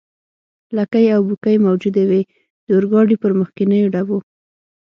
[0.77, 2.21] لکۍ او بوکۍ موجودې وې،
[2.65, 4.17] د اورګاډي پر مخکنیو ډبو.